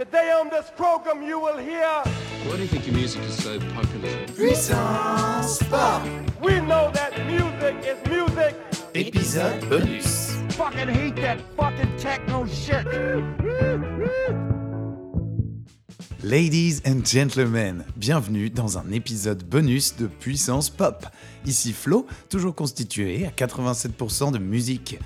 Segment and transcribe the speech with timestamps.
[0.00, 1.84] Today on this program you will hear
[2.46, 4.08] Why do you think your music is so popular?
[4.34, 6.02] Puissance Pop,
[6.40, 8.54] we know that music is music.
[8.94, 10.38] épisode bonus.
[10.56, 12.86] Fucking hate that fucking techno shit.
[16.22, 21.04] Ladies and gentlemen, bienvenue dans un épisode bonus de Puissance Pop.
[21.44, 24.98] Ici Flo, toujours constitué à 87% de musique.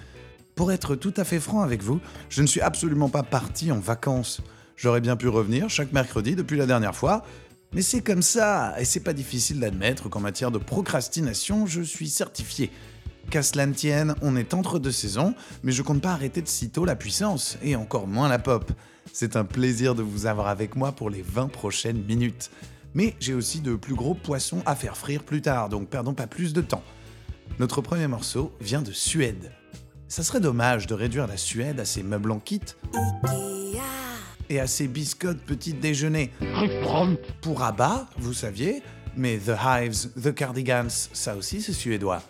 [0.55, 1.99] Pour être tout à fait franc avec vous,
[2.29, 4.41] je ne suis absolument pas parti en vacances.
[4.77, 7.25] J'aurais bien pu revenir chaque mercredi depuis la dernière fois,
[7.73, 12.09] mais c'est comme ça, et c'est pas difficile d'admettre qu'en matière de procrastination, je suis
[12.09, 12.71] certifié.
[13.31, 16.49] Qu'à cela ne tienne, on est entre deux saisons, mais je compte pas arrêter de
[16.49, 18.71] sitôt la puissance, et encore moins la pop.
[19.13, 22.51] C'est un plaisir de vous avoir avec moi pour les 20 prochaines minutes.
[22.95, 26.27] Mais j'ai aussi de plus gros poissons à faire frire plus tard, donc perdons pas
[26.27, 26.85] plus de temps.
[27.59, 29.53] Notre premier morceau vient de Suède.
[30.07, 32.61] Ça serait dommage de réduire la Suède à ses meubles en kit
[34.49, 36.31] et à ses biscottes petit déjeuner.
[37.41, 38.83] Pour ABBA, vous saviez,
[39.17, 42.23] mais The Hives, The Cardigans, ça aussi c'est suédois.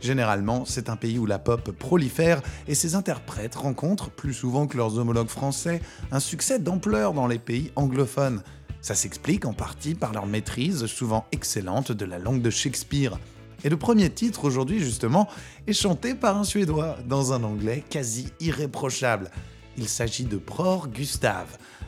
[0.00, 4.76] Généralement, c'est un pays où la pop prolifère et ses interprètes rencontrent, plus souvent que
[4.76, 8.42] leurs homologues français, un succès d'ampleur dans les pays anglophones.
[8.80, 13.16] Ça s'explique en partie par leur maîtrise souvent excellente de la langue de Shakespeare.
[13.62, 15.28] Et le premier titre aujourd'hui justement
[15.68, 19.30] est chanté par un Suédois dans un anglais quasi irréprochable.
[19.76, 21.46] Il s'agit de Bror Gustav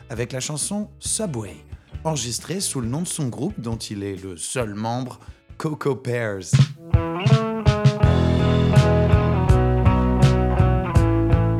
[0.09, 1.55] avec la chanson Subway,
[2.03, 5.19] enregistrée sous le nom de son groupe dont il est le seul membre,
[5.57, 6.51] Coco Pears.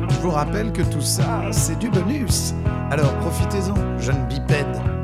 [0.08, 2.52] Je vous rappelle que tout ça, c'est du bonus.
[2.90, 4.95] Alors profitez-en, jeune bipède.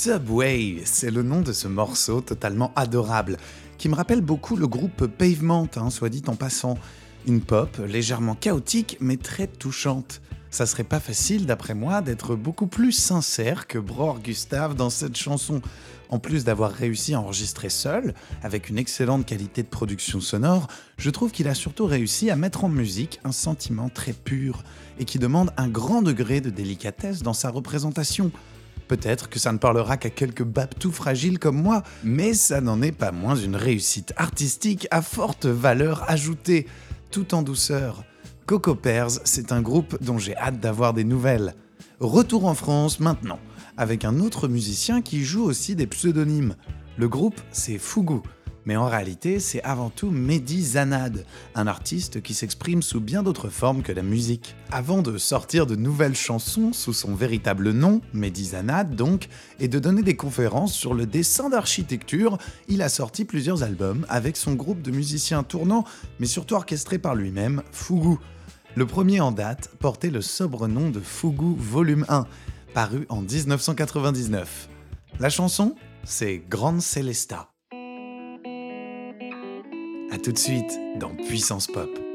[0.00, 3.36] Subway, c'est le nom de ce morceau totalement adorable,
[3.78, 6.78] qui me rappelle beaucoup le groupe Pavement, hein, soit dit en passant.
[7.26, 10.20] Une pop légèrement chaotique mais très touchante.
[10.50, 15.16] Ça serait pas facile, d'après moi, d'être beaucoup plus sincère que Bror Gustave dans cette
[15.16, 15.60] chanson.
[16.10, 21.10] En plus d'avoir réussi à enregistrer seul, avec une excellente qualité de production sonore, je
[21.10, 24.62] trouve qu'il a surtout réussi à mettre en musique un sentiment très pur
[25.00, 28.30] et qui demande un grand degré de délicatesse dans sa représentation.
[28.88, 32.80] Peut-être que ça ne parlera qu'à quelques babes tout fragiles comme moi, mais ça n'en
[32.80, 36.66] est pas moins une réussite artistique à forte valeur ajoutée,
[37.10, 38.04] tout en douceur.
[38.46, 41.54] Coco Pears, c'est un groupe dont j'ai hâte d'avoir des nouvelles.
[42.00, 43.40] Retour en France maintenant,
[43.76, 46.56] avec un autre musicien qui joue aussi des pseudonymes.
[46.96, 48.22] Le groupe, c'est Fougou.
[48.64, 51.24] Mais en réalité, c'est avant tout Mehdi Zanad,
[51.54, 54.54] un artiste qui s'exprime sous bien d'autres formes que la musique.
[54.70, 59.28] Avant de sortir de nouvelles chansons sous son véritable nom, Mehdi Zanad donc,
[59.58, 62.38] et de donner des conférences sur le dessin d'architecture,
[62.68, 65.84] il a sorti plusieurs albums avec son groupe de musiciens tournants,
[66.18, 68.18] mais surtout orchestré par lui-même, Fougou.
[68.74, 72.26] Le premier en date portait le sobre nom de Fougou Volume 1,
[72.74, 74.68] paru en 1999.
[75.20, 75.74] La chanson,
[76.04, 77.50] c'est Grande Celesta.
[80.10, 82.07] A tout de suite dans Puissance Pop.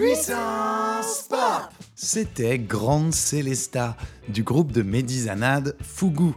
[0.00, 3.98] Puissance Pop C'était Grande Célesta,
[4.30, 6.34] du groupe de Médizanade Fougou.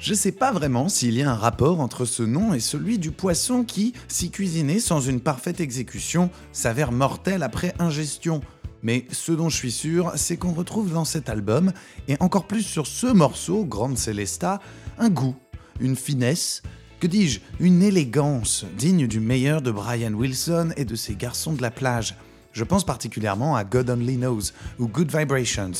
[0.00, 3.12] Je sais pas vraiment s'il y a un rapport entre ce nom et celui du
[3.12, 8.40] poisson qui, si cuisiné sans une parfaite exécution, s'avère mortel après ingestion.
[8.82, 11.72] Mais ce dont je suis sûr, c'est qu'on retrouve dans cet album,
[12.08, 14.60] et encore plus sur ce morceau, Grande Célesta,
[14.98, 15.36] un goût,
[15.78, 16.60] une finesse,
[16.98, 21.62] que dis-je, une élégance digne du meilleur de Brian Wilson et de ses garçons de
[21.62, 22.16] la plage.
[22.56, 24.40] Je pense particulièrement à God Only Knows
[24.78, 25.72] ou Good Vibrations,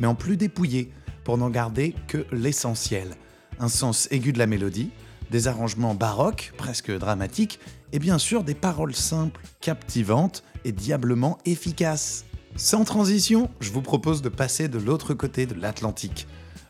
[0.00, 0.90] mais en plus dépouillé,
[1.24, 3.16] pour n'en garder que l'essentiel.
[3.60, 4.92] Un sens aigu de la mélodie,
[5.30, 7.60] des arrangements baroques, presque dramatiques,
[7.92, 12.24] et bien sûr des paroles simples, captivantes et diablement efficaces.
[12.56, 16.26] Sans transition, je vous propose de passer de l'autre côté de l'Atlantique.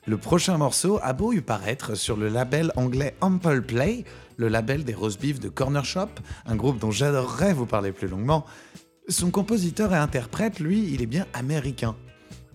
[0.08, 4.04] Le prochain morceau a beau y paraître sur le label anglais Ample Play,
[4.36, 6.08] le label des roast de Corner Shop,
[6.46, 8.44] un groupe dont j'adorerais vous parler plus longuement,
[9.12, 11.94] son compositeur et interprète, lui, il est bien américain.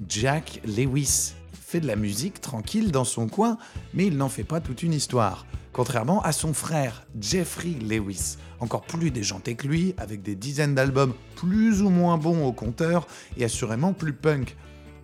[0.08, 3.58] Jack Lewis fait de la musique tranquille dans son coin,
[3.94, 5.46] mais il n'en fait pas toute une histoire.
[5.74, 11.14] Contrairement à son frère, Jeffrey Lewis, encore plus déjanté que lui, avec des dizaines d'albums
[11.36, 14.56] plus ou moins bons au compteur et assurément plus punk.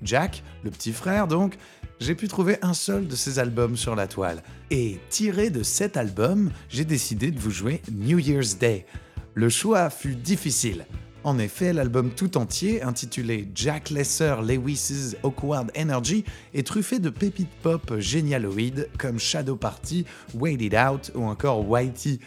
[0.02, 1.58] Jack, le petit frère donc,
[2.00, 4.44] j'ai pu trouver un seul de ses albums sur la toile.
[4.72, 8.86] Et tiré de cet album, j'ai décidé de vous jouer New Year's Day.
[9.36, 10.86] Le choix fut difficile.
[11.24, 17.48] En effet, l'album tout entier, intitulé Jack Lesser Lewis's Awkward Energy, est truffé de pépites
[17.62, 22.20] pop génialoïdes comme Shadow Party, Wait It Out ou encore Whitey.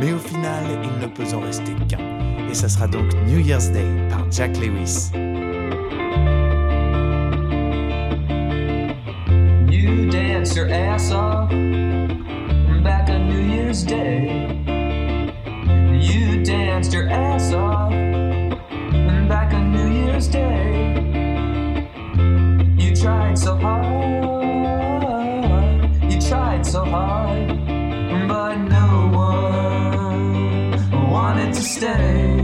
[0.00, 2.48] Mais au final, il ne peut en rester qu'un.
[2.50, 5.10] Et ça sera donc New Year's Day par Jack Lewis.
[16.06, 21.02] You danced your ass off and back on New Year's Day.
[22.78, 24.22] You tried so hard,
[26.08, 27.48] you tried so hard,
[28.28, 32.35] but no one wanted to stay.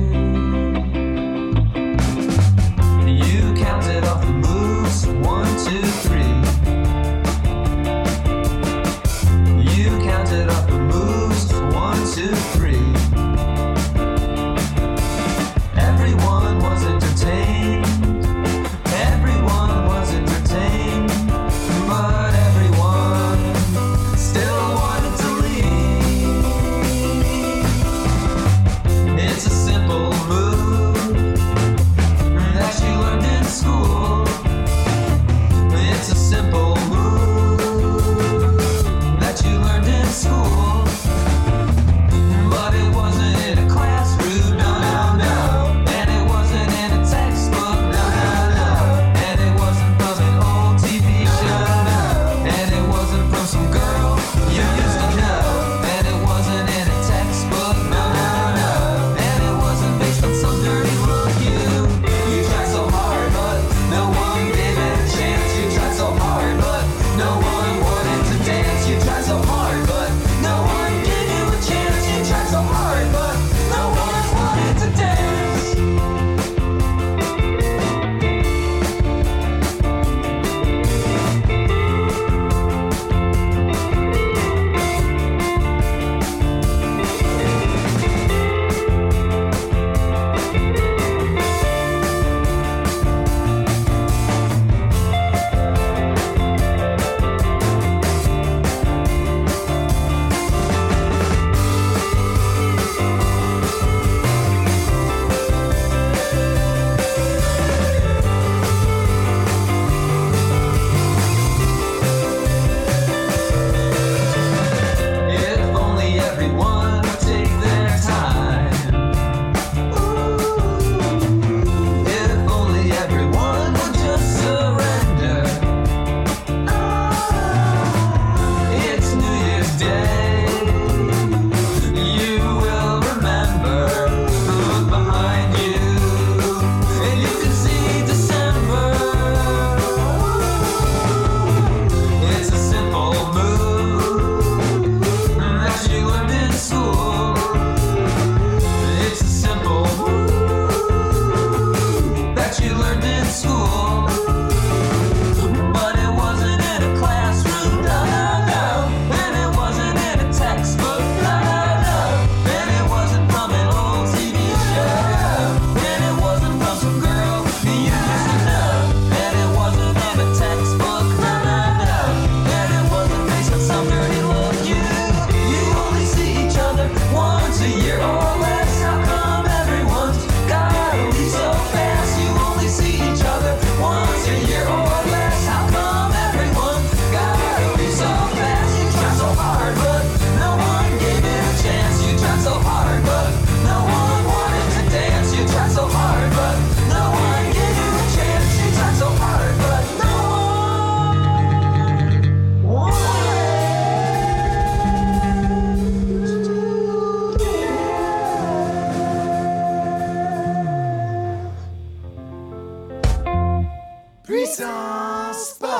[214.59, 215.71] Pop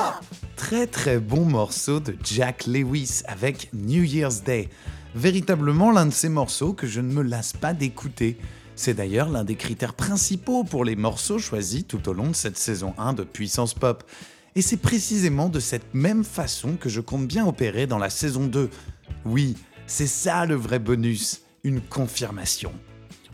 [0.55, 4.69] Très très bon morceau de Jack Lewis avec New Year's Day.
[5.13, 8.37] Véritablement l'un de ces morceaux que je ne me lasse pas d'écouter.
[8.75, 12.57] C'est d'ailleurs l'un des critères principaux pour les morceaux choisis tout au long de cette
[12.57, 14.03] saison 1 de Puissance Pop.
[14.55, 18.47] Et c'est précisément de cette même façon que je compte bien opérer dans la saison
[18.47, 18.71] 2.
[19.25, 22.71] Oui, c'est ça le vrai bonus, une confirmation.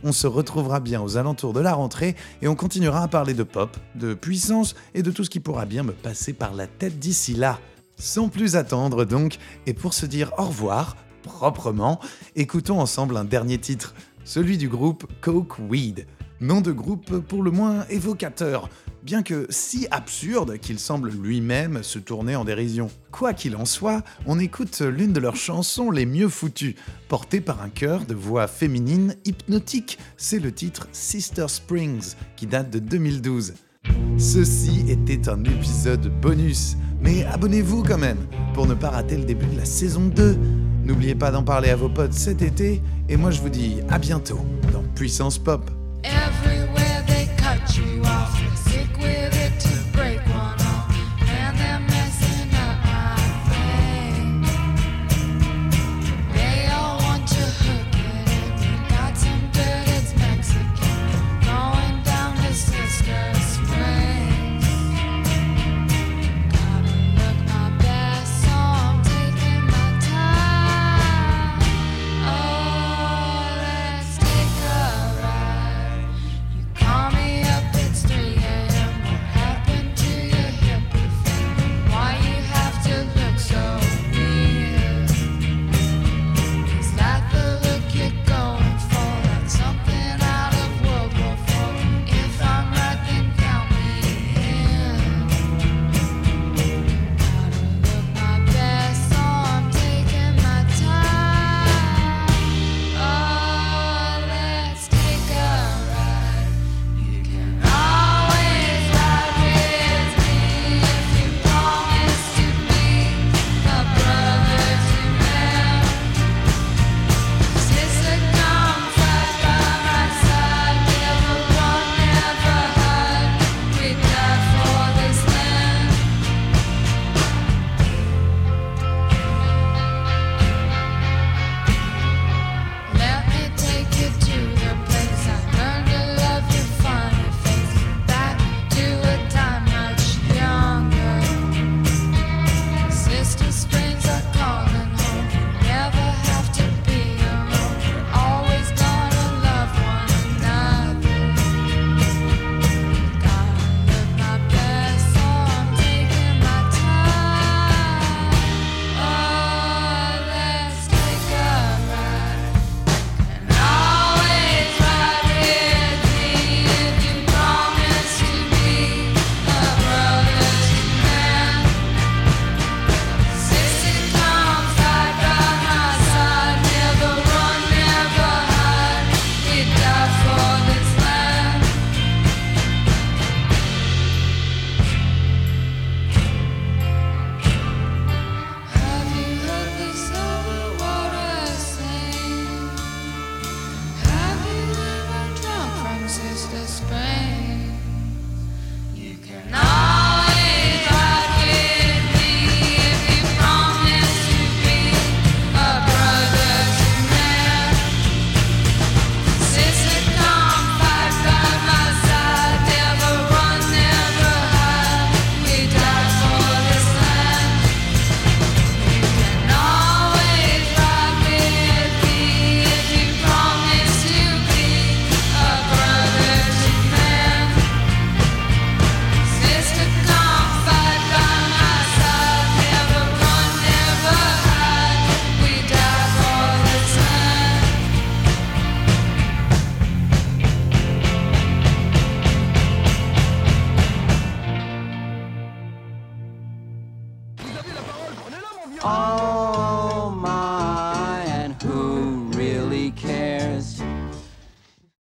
[0.03, 3.43] On se retrouvera bien aux alentours de la rentrée et on continuera à parler de
[3.43, 6.99] pop, de puissance et de tout ce qui pourra bien me passer par la tête
[6.99, 7.59] d'ici là.
[7.97, 11.99] Sans plus attendre donc, et pour se dire au revoir, proprement,
[12.37, 16.07] écoutons ensemble un dernier titre, celui du groupe Coke Weed.
[16.39, 18.69] Nom de groupe pour le moins évocateur,
[19.03, 22.89] bien que si absurde qu'il semble lui-même se tourner en dérision.
[23.11, 26.75] Quoi qu'il en soit, on écoute l'une de leurs chansons les mieux foutues,
[27.07, 29.97] portée par un chœur de voix féminine hypnotique.
[30.17, 33.53] C'est le titre Sister Springs, qui date de 2012.
[34.17, 39.45] Ceci était un épisode bonus, mais abonnez-vous quand même pour ne pas rater le début
[39.45, 40.37] de la saison 2.
[40.83, 43.97] N'oubliez pas d'en parler à vos potes cet été, et moi je vous dis à
[43.99, 44.39] bientôt
[44.73, 45.69] dans Puissance Pop.